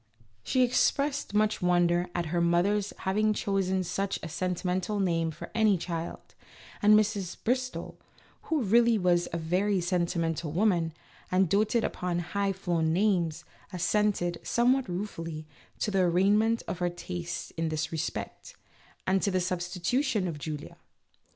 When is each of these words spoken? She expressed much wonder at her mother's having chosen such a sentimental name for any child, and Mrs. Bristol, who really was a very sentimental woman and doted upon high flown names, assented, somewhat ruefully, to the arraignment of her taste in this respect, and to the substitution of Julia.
She 0.41 0.63
expressed 0.63 1.35
much 1.35 1.61
wonder 1.61 2.09
at 2.15 2.25
her 2.33 2.41
mother's 2.41 2.91
having 3.01 3.33
chosen 3.33 3.83
such 3.83 4.17
a 4.23 4.29
sentimental 4.29 4.99
name 4.99 5.29
for 5.29 5.51
any 5.53 5.77
child, 5.77 6.33
and 6.81 6.95
Mrs. 6.97 7.37
Bristol, 7.43 7.99
who 8.49 8.63
really 8.63 8.97
was 8.97 9.27
a 9.31 9.37
very 9.37 9.79
sentimental 9.79 10.51
woman 10.51 10.93
and 11.31 11.47
doted 11.47 11.83
upon 11.83 12.17
high 12.17 12.51
flown 12.51 12.91
names, 12.91 13.45
assented, 13.71 14.39
somewhat 14.41 14.89
ruefully, 14.89 15.45
to 15.77 15.91
the 15.91 15.99
arraignment 16.01 16.63
of 16.67 16.79
her 16.79 16.89
taste 16.89 17.51
in 17.55 17.69
this 17.69 17.91
respect, 17.91 18.55
and 19.05 19.21
to 19.21 19.29
the 19.29 19.39
substitution 19.39 20.27
of 20.27 20.39
Julia. 20.39 20.77